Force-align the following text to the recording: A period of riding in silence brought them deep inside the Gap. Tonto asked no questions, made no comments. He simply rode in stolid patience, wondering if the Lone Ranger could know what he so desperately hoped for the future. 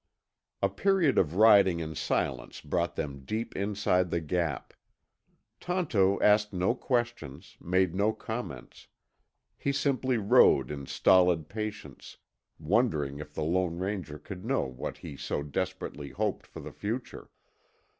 A 0.63 0.69
period 0.69 1.19
of 1.19 1.35
riding 1.35 1.79
in 1.79 1.93
silence 1.93 2.59
brought 2.59 2.95
them 2.95 3.23
deep 3.23 3.55
inside 3.55 4.09
the 4.09 4.19
Gap. 4.19 4.73
Tonto 5.59 6.19
asked 6.23 6.51
no 6.51 6.73
questions, 6.73 7.55
made 7.61 7.93
no 7.93 8.11
comments. 8.11 8.87
He 9.59 9.71
simply 9.71 10.17
rode 10.17 10.71
in 10.71 10.87
stolid 10.87 11.49
patience, 11.49 12.17
wondering 12.57 13.19
if 13.19 13.35
the 13.35 13.43
Lone 13.43 13.77
Ranger 13.77 14.17
could 14.17 14.43
know 14.43 14.61
what 14.63 14.97
he 14.97 15.15
so 15.17 15.43
desperately 15.43 16.09
hoped 16.09 16.47
for 16.47 16.61
the 16.61 16.71
future. 16.73 17.29